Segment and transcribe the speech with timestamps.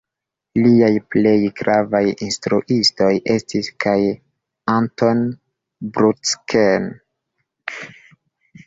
[0.59, 3.95] Liaj plej gravaj instruistoj estis kaj
[4.79, 5.23] Anton
[6.01, 6.91] Bruckner.